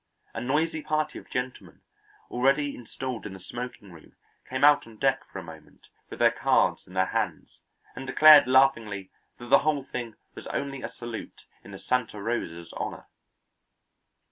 A 0.33 0.41
noisy 0.41 0.81
party 0.81 1.19
of 1.19 1.29
gentlemen 1.29 1.81
already 2.31 2.75
installed 2.75 3.27
in 3.27 3.33
the 3.33 3.39
smoking 3.39 3.91
room 3.91 4.15
came 4.49 4.63
out 4.63 4.87
on 4.87 4.97
deck 4.97 5.23
for 5.31 5.37
a 5.37 5.43
moment 5.43 5.89
with 6.09 6.17
their 6.17 6.31
cards 6.31 6.87
in 6.87 6.95
their 6.95 7.05
hands, 7.05 7.59
and 7.95 8.07
declared 8.07 8.47
laughingly 8.47 9.11
that 9.37 9.49
the 9.49 9.59
whole 9.59 9.83
thing 9.83 10.15
was 10.33 10.47
only 10.47 10.81
a 10.81 10.89
salute 10.89 11.43
in 11.63 11.69
the 11.69 11.77
Santa 11.77 12.19
Rosa's 12.19 12.73
honour. 12.73 13.05